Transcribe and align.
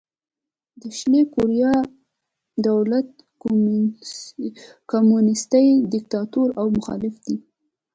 د 0.81 0.83
شلي 0.97 1.21
کوریا 1.33 1.73
دولت 2.67 3.07
کمونیستي 4.91 5.67
دیکتاتوري 5.93 6.53
او 6.59 6.65
مخالف 6.77 7.15
دی. 7.25 7.35